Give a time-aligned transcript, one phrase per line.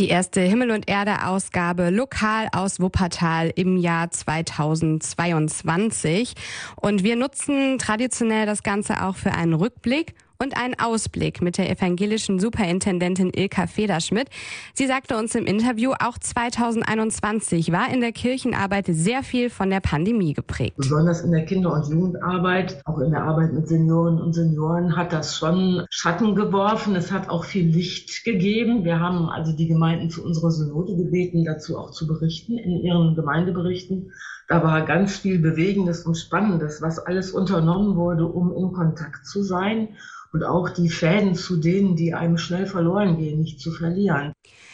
[0.00, 6.32] Die erste Himmel und Erde Ausgabe lokal aus Wuppertal im Jahr 2022.
[6.76, 11.70] Und wir nutzen traditionell das Ganze auch für einen Rückblick und einen Ausblick mit der
[11.70, 14.28] evangelischen Superintendentin Ilka Federschmidt.
[14.72, 19.80] Sie sagte uns im Interview, auch 2021 war in der Kirchenarbeit sehr viel von der
[19.80, 20.78] Pandemie geprägt.
[20.78, 25.12] Besonders in der Kinder- und Jugendarbeit, auch in der Arbeit mit Senioren und Senioren hat
[25.12, 26.96] das schon Schatten geworfen.
[26.96, 28.84] Es hat auch viel Licht gegeben.
[28.84, 33.14] Wir haben also die Gemeinden zu unserer Synode gebeten, dazu auch zu berichten in ihren
[33.14, 34.12] Gemeindeberichten.
[34.48, 39.42] Da war ganz viel Bewegendes und Spannendes, was alles unternommen wurde, um in Kontakt zu
[39.42, 39.90] sein
[40.32, 44.32] und auch die Fäden zu denen, die einem schnell verloren gehen, nicht zu verlieren.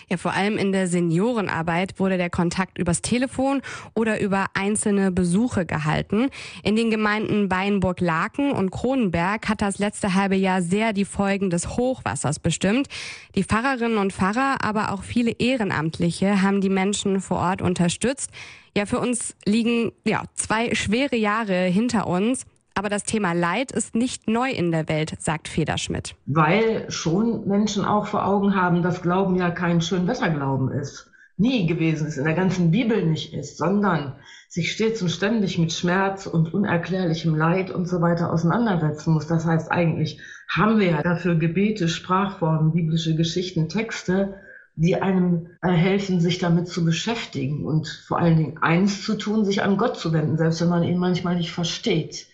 [0.08, 3.60] Ja, vor allem in der Seniorenarbeit wurde der Kontakt übers Telefon
[3.92, 6.28] oder über einzelne Besuche gehalten.
[6.62, 11.76] In den Gemeinden Weinburg-Laken und Kronenberg hat das letzte halbe Jahr sehr die Folgen des
[11.76, 12.86] Hochwassers bestimmt.
[13.34, 18.30] Die Pfarrerinnen und Pfarrer, aber auch viele Ehrenamtliche haben die Menschen vor Ort unterstützt.
[18.76, 22.44] Ja, für uns liegen ja zwei schwere Jahre hinter uns.
[22.78, 26.14] Aber das Thema Leid ist nicht neu in der Welt, sagt Federschmidt.
[26.26, 31.10] Weil schon Menschen auch vor Augen haben, dass Glauben ja kein Schönwetterglauben ist.
[31.38, 34.12] Nie gewesen ist, in der ganzen Bibel nicht ist, sondern
[34.50, 39.26] sich stets und ständig mit Schmerz und unerklärlichem Leid und so weiter auseinandersetzen muss.
[39.26, 44.34] Das heißt, eigentlich haben wir ja dafür Gebete, Sprachformen, biblische Geschichten, Texte,
[44.74, 49.62] die einem helfen, sich damit zu beschäftigen und vor allen Dingen eins zu tun, sich
[49.62, 52.26] an Gott zu wenden, selbst wenn man ihn manchmal nicht versteht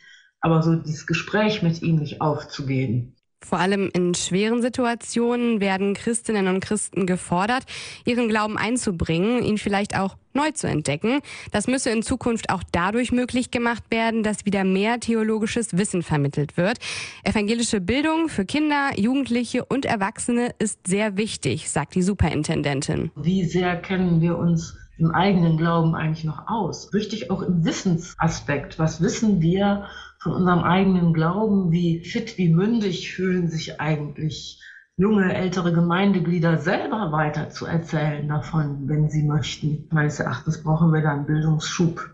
[0.42, 3.14] aber so dieses Gespräch mit ihm nicht aufzugeben.
[3.44, 7.64] Vor allem in schweren Situationen werden Christinnen und Christen gefordert,
[8.04, 11.20] ihren Glauben einzubringen, ihn vielleicht auch neu zu entdecken.
[11.50, 16.56] Das müsse in Zukunft auch dadurch möglich gemacht werden, dass wieder mehr theologisches Wissen vermittelt
[16.56, 16.78] wird.
[17.24, 23.10] Evangelische Bildung für Kinder, Jugendliche und Erwachsene ist sehr wichtig, sagt die Superintendentin.
[23.16, 26.94] Wie sehr kennen wir uns im eigenen Glauben eigentlich noch aus?
[26.94, 28.78] Richtig auch im Wissensaspekt.
[28.78, 29.86] Was wissen wir
[30.18, 31.72] von unserem eigenen Glauben?
[31.72, 34.60] Wie fit, wie mündig fühlen sich eigentlich
[34.96, 39.88] junge, ältere Gemeindeglieder selber weiter zu erzählen davon, wenn sie möchten?
[39.90, 42.11] Meines Erachtens brauchen wir da einen Bildungsschub.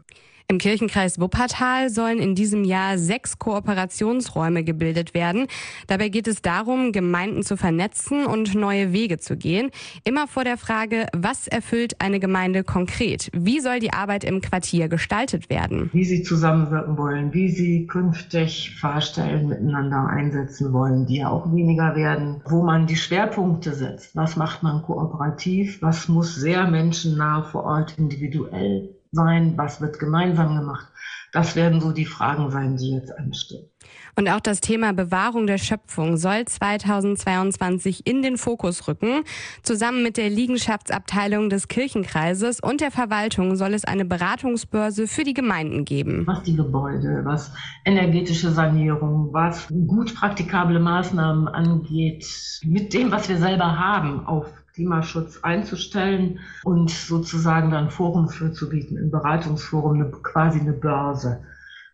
[0.51, 5.47] Im Kirchenkreis Wuppertal sollen in diesem Jahr sechs Kooperationsräume gebildet werden.
[5.89, 9.71] Dabei geht es darum, Gemeinden zu vernetzen und neue Wege zu gehen.
[10.05, 13.29] Immer vor der Frage, was erfüllt eine Gemeinde konkret?
[13.35, 15.91] Wie soll die Arbeit im Quartier gestaltet werden?
[15.93, 21.95] Wie sie zusammenwirken wollen, wie sie künftig Fahrstellen miteinander einsetzen wollen, die ja auch weniger
[21.95, 24.17] werden, wo man die Schwerpunkte setzt.
[24.17, 25.83] Was macht man kooperativ?
[25.83, 30.87] Was muss sehr menschennah vor Ort individuell sein, was wird gemeinsam gemacht.
[31.33, 33.69] Das werden so die Fragen sein, die jetzt anstehen.
[34.17, 39.23] Und auch das Thema Bewahrung der Schöpfung soll 2022 in den Fokus rücken.
[39.63, 45.35] Zusammen mit der Liegenschaftsabteilung des Kirchenkreises und der Verwaltung soll es eine Beratungsbörse für die
[45.35, 46.27] Gemeinden geben.
[46.27, 47.53] Was die Gebäude, was
[47.85, 52.27] energetische Sanierung, was gut praktikable Maßnahmen angeht,
[52.65, 54.47] mit dem, was wir selber haben, auf
[54.79, 61.43] Klimaschutz einzustellen und sozusagen dann Forum für zu bieten, ein Beratungsforum, eine, quasi eine Börse.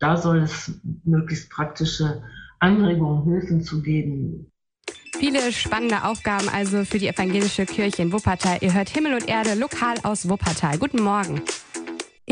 [0.00, 0.71] Da soll es
[1.05, 2.23] möglichst praktische
[2.61, 4.50] Anregungen, Hilfen zu geben.
[5.17, 8.59] Viele spannende Aufgaben also für die evangelische Kirche in Wuppertal.
[8.61, 10.77] Ihr hört Himmel und Erde lokal aus Wuppertal.
[10.77, 11.41] Guten Morgen.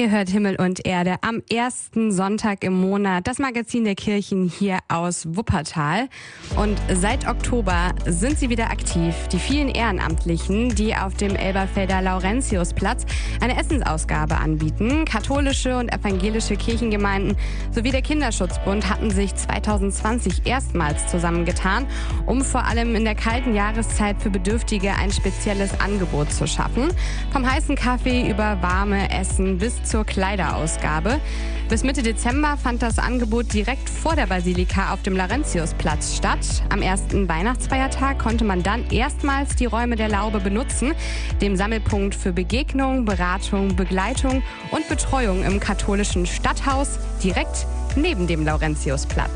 [0.03, 4.81] Ihr hört Himmel und Erde am ersten Sonntag im Monat, das Magazin der Kirchen hier
[4.89, 6.09] aus Wuppertal.
[6.57, 9.15] Und seit Oktober sind sie wieder aktiv.
[9.31, 13.07] Die vielen Ehrenamtlichen, die auf dem Elberfelder Laurentiusplatz
[13.41, 15.05] eine Essensausgabe anbieten.
[15.05, 17.37] Katholische und evangelische Kirchengemeinden
[17.71, 21.87] sowie der Kinderschutzbund hatten sich 2020 erstmals zusammengetan,
[22.27, 26.89] um vor allem in der kalten Jahreszeit für Bedürftige ein spezielles Angebot zu schaffen.
[27.31, 31.21] Vom heißen Kaffee über warme Essen bis zur Kleiderausgabe.
[31.69, 36.39] Bis Mitte Dezember fand das Angebot direkt vor der Basilika auf dem Laurentiusplatz statt.
[36.71, 40.95] Am ersten Weihnachtsfeiertag konnte man dann erstmals die Räume der Laube benutzen,
[41.43, 47.67] dem Sammelpunkt für Begegnung, Beratung, Begleitung und Betreuung im katholischen Stadthaus direkt
[47.97, 49.31] neben dem Laurentiusplatz.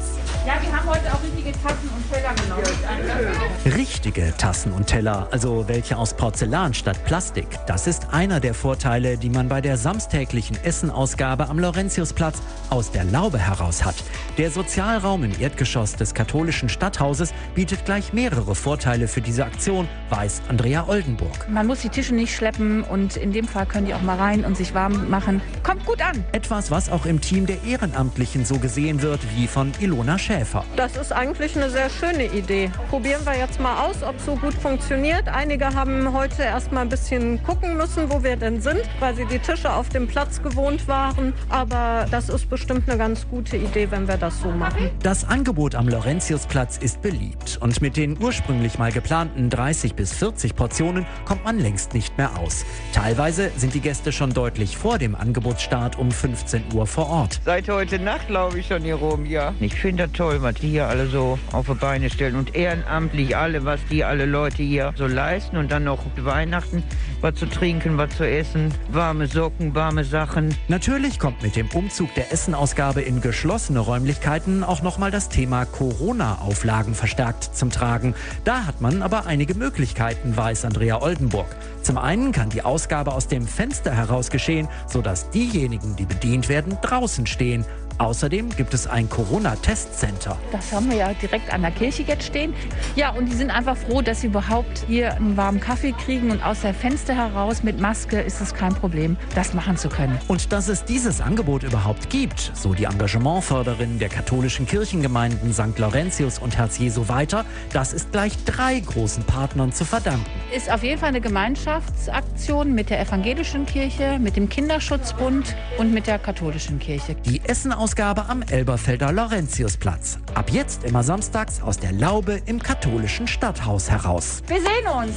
[0.46, 3.76] Ja, wir haben heute auch richtige Tassen und Teller genommen.
[3.76, 7.46] Richtige Tassen und Teller, also welche aus Porzellan statt Plastik.
[7.66, 13.04] Das ist einer der Vorteile, die man bei der samstäglichen Essenausgabe am Laurentiusplatz aus der
[13.04, 13.96] Laube heraus hat.
[14.38, 20.42] Der Sozialraum im Erdgeschoss des katholischen Stadthauses bietet gleich mehrere Vorteile für diese Aktion, weiß
[20.48, 21.48] Andrea Oldenburg.
[21.48, 24.44] Man muss die Tische nicht schleppen und in dem Fall können die auch mal rein
[24.44, 25.42] und sich warm machen.
[25.64, 26.24] Kommt gut an.
[26.30, 30.64] Etwas, was auch im Team der Ehrenamtlichen so gesehen wird wie von Ilona Schäfer.
[30.76, 32.70] Das ist eigentlich eine sehr schöne Idee.
[32.90, 35.28] Probieren wir jetzt mal aus, ob es so gut funktioniert.
[35.28, 39.24] Einige haben heute erst mal ein bisschen gucken müssen, wo wir denn sind, weil sie
[39.26, 41.34] die Tische auf dem Platz gewohnt waren.
[41.48, 44.90] Aber das ist bestimmt eine ganz gute Idee, wenn wir das so machen.
[45.02, 50.54] Das Angebot am Laurentiusplatz ist beliebt und mit den ursprünglich mal geplanten 30 bis 40
[50.54, 52.64] Portionen kommt man längst nicht mehr aus.
[52.92, 57.40] Teilweise sind die Gäste schon deutlich vor dem Angebotsstart um 15 Uhr vor Ort.
[57.44, 59.54] Seit heute Nacht laufe ich schon hier rum, ja.
[59.60, 63.34] Ich finde das toll, was die hier alle so auf die Beine stellen und ehrenamtlich
[63.34, 66.82] alle, was die alle Leute hier so leisten und dann noch Weihnachten
[67.20, 70.54] was zu trinken, was zu essen, warme Socken, warme Sachen.
[70.68, 76.94] Natürlich kommt mit dem Umzug der Essenausgabe in geschlossene Räumlichkeiten auch nochmal das Thema Corona-Auflagen
[76.94, 78.14] verstärkt zum Tragen.
[78.44, 81.48] Da hat man aber einige Möglichkeiten, weiß Andrea Oldenburg.
[81.82, 86.76] Zum einen kann die Ausgabe aus dem Fenster heraus geschehen, sodass diejenigen, die bedient werden,
[86.82, 87.64] draußen stehen.
[87.98, 90.36] Außerdem gibt es ein Corona-Testcenter.
[90.52, 92.52] Das haben wir ja direkt an der Kirche jetzt stehen.
[92.94, 96.42] Ja, und die sind einfach froh, dass sie überhaupt hier einen warmen Kaffee kriegen und
[96.44, 100.18] aus der Fenster heraus mit Maske ist es kein Problem, das machen zu können.
[100.28, 105.78] Und dass es dieses Angebot überhaupt gibt, so die Engagementförderin der katholischen Kirchengemeinden St.
[105.78, 110.26] Laurentius und Herz Jesu weiter, das ist gleich drei großen Partnern zu verdanken.
[110.54, 116.06] Ist auf jeden Fall eine Gemeinschaftsaktion mit der evangelischen Kirche, mit dem Kinderschutzbund und mit
[116.06, 117.16] der katholischen Kirche.
[117.24, 120.18] Die Essen Ausgabe am Elberfelder Laurentiusplatz.
[120.34, 124.42] Ab jetzt immer samstags aus der Laube im katholischen Stadthaus heraus.
[124.48, 125.14] Wir sehen uns!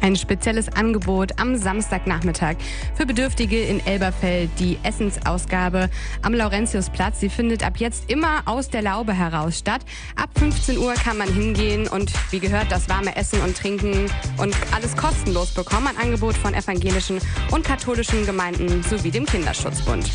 [0.00, 2.56] Ein spezielles Angebot am Samstagnachmittag
[2.94, 5.90] für Bedürftige in Elberfeld, die Essensausgabe
[6.22, 7.20] am Laurentiusplatz.
[7.20, 9.82] Sie findet ab jetzt immer aus der Laube heraus statt.
[10.16, 14.56] Ab 15 Uhr kann man hingehen und wie gehört das warme Essen und Trinken und
[14.74, 15.88] alles kostenlos bekommen.
[15.88, 17.18] Ein Angebot von evangelischen
[17.50, 20.10] und katholischen Gemeinden sowie dem Kinderschutzbund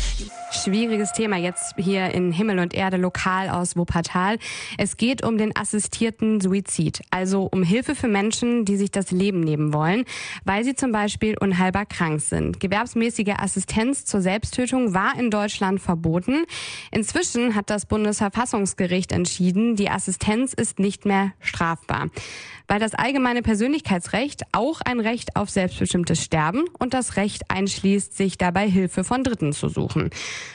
[0.56, 4.38] schwieriges Thema jetzt hier in Himmel und Erde lokal aus Wuppertal.
[4.78, 9.40] Es geht um den assistierten Suizid, also um Hilfe für Menschen, die sich das Leben
[9.40, 9.75] nehmen wollen,
[10.44, 12.60] weil sie zum Beispiel unheilbar krank sind.
[12.60, 16.44] Gewerbsmäßige Assistenz zur Selbsttötung war in Deutschland verboten.
[16.90, 22.08] Inzwischen hat das Bundesverfassungsgericht entschieden, die Assistenz ist nicht mehr strafbar
[22.68, 28.38] weil das allgemeine Persönlichkeitsrecht auch ein Recht auf selbstbestimmtes Sterben und das Recht einschließt, sich
[28.38, 30.10] dabei Hilfe von Dritten zu suchen.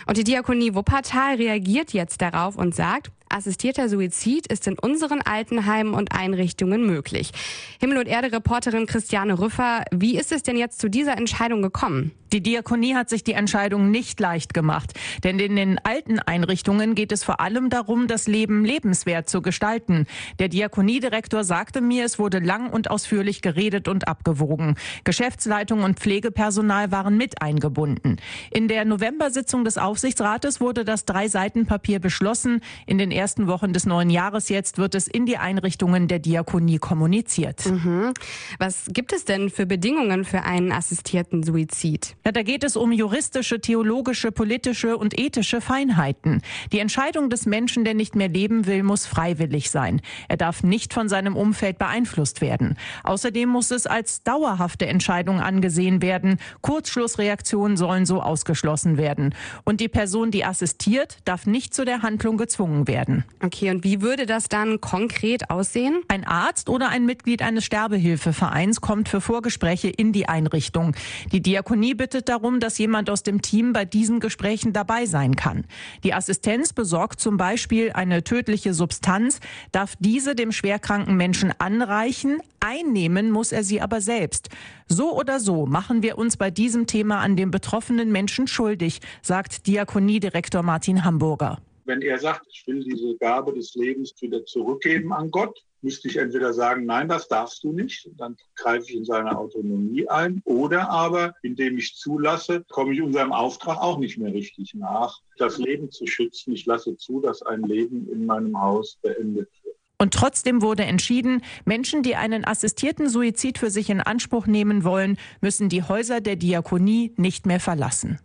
[0.08, 5.94] Und die Diakonie Wuppertal reagiert jetzt darauf und sagt, assistierter Suizid ist in unseren Altenheimen
[5.94, 7.32] und Einrichtungen möglich.
[7.80, 12.12] Himmel und Erde Reporterin Christiane Rüffer, wie ist es denn jetzt zu dieser Entscheidung gekommen?
[12.34, 14.94] Die Diakonie hat sich die Entscheidung nicht leicht gemacht,
[15.26, 20.08] denn in den alten Einrichtungen geht es vor allem darum, das Leben lebenswert zu gestalten.
[20.40, 24.76] Der Diakoniedirektor sagte mir, es wurde lang und ausführlich geredet und abgewogen.
[25.04, 28.16] Geschäftsleitung und Pflegepersonal waren mit eingebunden.
[28.50, 32.62] In der November-Sitzung des Aufsichtsrates wurde das Drei-Seiten-Papier beschlossen.
[32.86, 36.78] In den ersten Wochen des neuen Jahres jetzt wird es in die Einrichtungen der Diakonie
[36.78, 37.66] kommuniziert.
[37.66, 38.14] Mhm.
[38.58, 42.16] Was gibt es denn für Bedingungen für einen assistierten Suizid?
[42.24, 46.42] Ja, da geht es um juristische, theologische, politische und ethische Feinheiten.
[46.72, 50.02] Die Entscheidung des Menschen, der nicht mehr leben will, muss freiwillig sein.
[50.28, 52.78] Er darf nicht von seinem Umfeld beeinflusst werden.
[53.04, 56.38] Außerdem muss es als dauerhafte Entscheidung angesehen werden.
[56.62, 59.34] Kurzschlussreaktionen sollen so ausgeschlossen werden.
[59.64, 63.26] Und die Person, die assistiert, darf nicht zu der Handlung gezwungen werden.
[63.44, 66.02] Okay, und wie würde das dann konkret aussehen?
[66.08, 70.96] Ein Arzt oder ein Mitglied eines Sterbehilfevereins kommt für Vorgespräche in die Einrichtung.
[71.32, 75.64] Die Diakonie bittet darum, dass jemand aus dem Team bei diesen Gesprächen dabei sein kann.
[76.04, 79.40] Die Assistenz besorgt zum Beispiel eine tödliche Substanz,
[79.72, 84.50] darf diese dem schwerkranken Menschen anreichen, einnehmen muss er sie aber selbst.
[84.90, 89.66] So oder so machen wir uns bei diesem Thema an dem betroffenen Menschen schuldig, sagt
[89.68, 91.60] Diakoniedirektor Martin Hamburger.
[91.86, 96.18] Wenn er sagt, ich will diese Gabe des Lebens wieder zurückgeben an Gott, müsste ich
[96.18, 100.90] entweder sagen, nein, das darfst du nicht, dann greife ich in seine Autonomie ein, oder
[100.90, 105.92] aber, indem ich zulasse, komme ich unserem Auftrag auch nicht mehr richtig nach, das Leben
[105.92, 106.54] zu schützen.
[106.54, 109.76] Ich lasse zu, dass ein Leben in meinem Haus beendet wird.
[109.98, 115.18] Und trotzdem wurde entschieden, Menschen, die einen assistierten Suizid für sich in Anspruch nehmen wollen,
[115.42, 118.20] müssen die Häuser der Diakonie nicht mehr verlassen.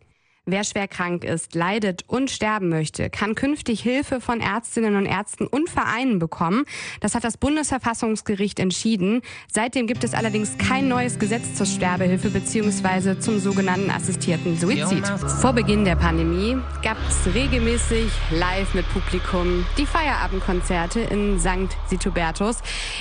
[0.48, 5.44] Wer schwer krank ist, leidet und sterben möchte, kann künftig Hilfe von Ärztinnen und Ärzten
[5.48, 6.66] und Vereinen bekommen.
[7.00, 9.22] Das hat das Bundesverfassungsgericht entschieden.
[9.52, 13.18] Seitdem gibt es allerdings kein neues Gesetz zur Sterbehilfe bzw.
[13.18, 15.04] zum sogenannten assistierten Suizid.
[15.40, 21.76] Vor Beginn der Pandemie gab es regelmäßig live mit Publikum die Feierabendkonzerte in St.
[21.88, 22.58] Sitobertus.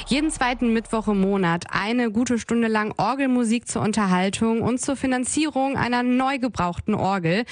[0.08, 5.78] Jeden zweiten Mittwoch im Monat eine gute Stunde lang Orgelmusik zur Unterhaltung und zur Finanzierung
[5.78, 7.35] einer neu gebrauchten Orgel.
[7.36, 7.46] Orgel.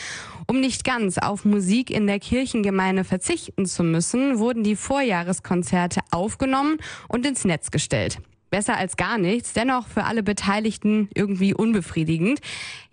[0.48, 6.78] Um nicht ganz auf Musik in der Kirchengemeinde verzichten zu müssen, wurden die Vorjahreskonzerte aufgenommen
[7.08, 8.20] und ins Netz gestellt.
[8.50, 12.40] Besser als gar nichts, dennoch für alle Beteiligten irgendwie unbefriedigend.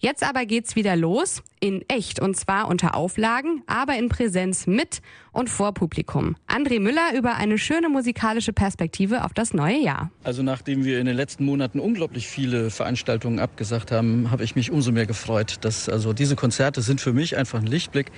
[0.02, 5.02] Jetzt aber geht's wieder los, in echt und zwar unter Auflagen, aber in Präsenz mit
[5.30, 6.36] und vor Publikum.
[6.48, 10.10] André Müller über eine schöne musikalische Perspektive auf das neue Jahr.
[10.24, 14.70] Also nachdem wir in den letzten Monaten unglaublich viele Veranstaltungen abgesagt haben, habe ich mich
[14.70, 18.10] umso mehr gefreut, dass also diese Konzerte sind für mich einfach ein Lichtblick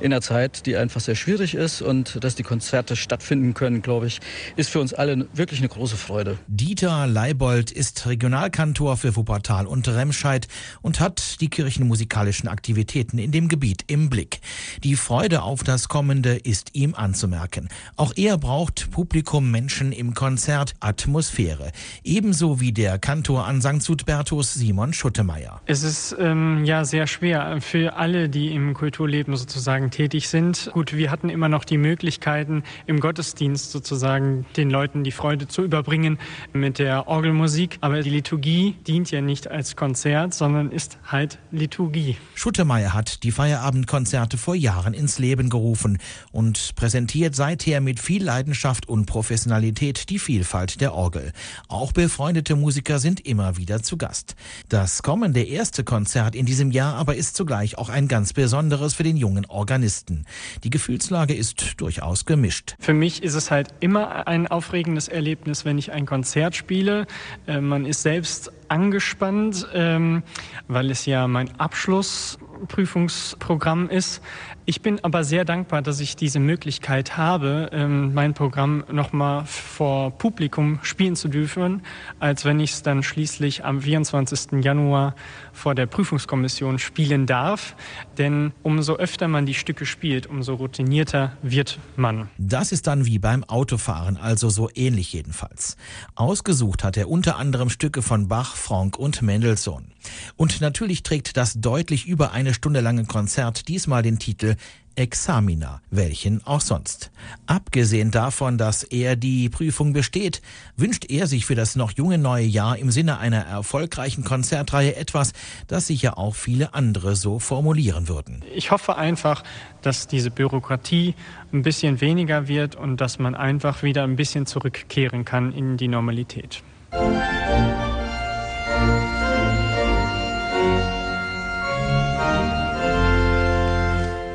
[0.00, 4.08] in einer Zeit, die einfach sehr schwierig ist und dass die Konzerte stattfinden können, glaube
[4.08, 4.18] ich,
[4.56, 6.36] ist für uns alle wirklich eine große Freude.
[6.48, 10.48] Dieter Leibold ist Regionalkantor für Wuppertal und Remscheid
[10.82, 14.40] und hat die kirchenmusikalischen Aktivitäten in dem Gebiet im Blick.
[14.84, 17.68] Die Freude auf das Kommende ist ihm anzumerken.
[17.96, 21.72] Auch er braucht Publikum, Menschen im Konzert, Atmosphäre.
[22.04, 23.82] Ebenso wie der Kantor an St.
[23.82, 25.60] Sudbertus Simon Schuttemeier.
[25.66, 30.70] Es ist ähm, ja sehr schwer für alle, die im Kulturleben sozusagen tätig sind.
[30.72, 35.62] Gut, wir hatten immer noch die Möglichkeiten, im Gottesdienst sozusagen den Leuten die Freude zu
[35.62, 36.18] überbringen
[36.52, 37.78] mit der Orgelmusik.
[37.80, 41.17] Aber die Liturgie dient ja nicht als Konzert, sondern ist halt
[41.50, 42.16] Liturgie.
[42.34, 45.98] Schuttemeier hat die Feierabendkonzerte vor Jahren ins Leben gerufen
[46.30, 51.32] und präsentiert seither mit viel Leidenschaft und Professionalität die Vielfalt der Orgel.
[51.66, 54.36] Auch befreundete Musiker sind immer wieder zu Gast.
[54.68, 59.02] Das kommende erste Konzert in diesem Jahr aber ist zugleich auch ein ganz besonderes für
[59.02, 60.24] den jungen Organisten.
[60.62, 62.76] Die Gefühlslage ist durchaus gemischt.
[62.78, 67.06] Für mich ist es halt immer ein aufregendes Erlebnis, wenn ich ein Konzert spiele.
[67.46, 70.22] Äh, man ist selbst angespannt, ähm,
[70.68, 74.22] weil es ja mein Abschlussprüfungsprogramm ist.
[74.70, 80.10] Ich bin aber sehr dankbar, dass ich diese Möglichkeit habe, ähm, mein Programm nochmal vor
[80.10, 81.80] Publikum spielen zu dürfen,
[82.20, 84.62] als wenn ich es dann schließlich am 24.
[84.62, 85.14] Januar
[85.54, 87.76] vor der Prüfungskommission spielen darf.
[88.18, 92.28] Denn umso öfter man die Stücke spielt, umso routinierter wird man.
[92.36, 95.78] Das ist dann wie beim Autofahren, also so ähnlich jedenfalls.
[96.14, 99.92] Ausgesucht hat er unter anderem Stücke von Bach, Franck und Mendelssohn.
[100.36, 104.56] Und natürlich trägt das deutlich über eine Stunde lange Konzert diesmal den Titel
[104.98, 107.12] Examina, welchen auch sonst.
[107.46, 110.42] Abgesehen davon, dass er die Prüfung besteht,
[110.76, 115.34] wünscht er sich für das noch junge neue Jahr im Sinne einer erfolgreichen Konzertreihe etwas,
[115.68, 118.42] das sich ja auch viele andere so formulieren würden.
[118.52, 119.44] Ich hoffe einfach,
[119.82, 121.14] dass diese Bürokratie
[121.52, 125.88] ein bisschen weniger wird und dass man einfach wieder ein bisschen zurückkehren kann in die
[125.88, 126.62] Normalität.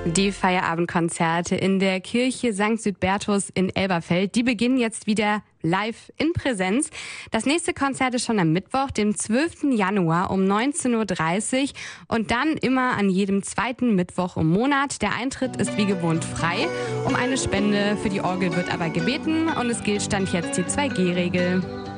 [0.05, 2.77] Die Feierabendkonzerte in der Kirche St.
[2.77, 6.89] Südbertus in Elberfeld, die beginnen jetzt wieder live in Präsenz.
[7.31, 9.72] Das nächste Konzert ist schon am Mittwoch, dem 12.
[9.72, 11.69] Januar um 19.30 Uhr
[12.10, 15.01] und dann immer an jedem zweiten Mittwoch im Monat.
[15.01, 16.67] Der Eintritt ist wie gewohnt frei.
[17.05, 20.63] Um eine Spende für die Orgel wird aber gebeten und es gilt Stand jetzt die
[20.63, 21.92] 2G-Regel.